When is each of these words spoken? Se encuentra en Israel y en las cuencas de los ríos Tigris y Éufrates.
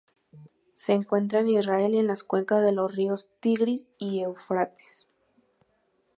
Se 0.73 0.93
encuentra 0.93 1.41
en 1.41 1.49
Israel 1.49 1.93
y 1.93 1.99
en 1.99 2.07
las 2.07 2.23
cuencas 2.23 2.63
de 2.65 2.71
los 2.71 2.95
ríos 2.95 3.27
Tigris 3.39 3.87
y 3.99 4.21
Éufrates. 4.23 5.07